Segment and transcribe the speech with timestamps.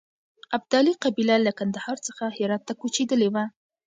[0.55, 3.45] ابدالي قبیله له کندهار څخه هرات ته کوچېدلې وه.